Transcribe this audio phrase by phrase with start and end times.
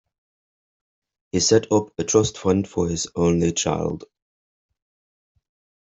[1.31, 4.05] He set up a trust fund for his only child.